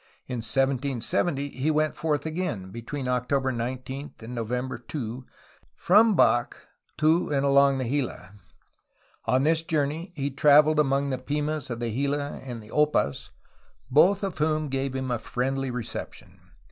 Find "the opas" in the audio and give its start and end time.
12.63-13.29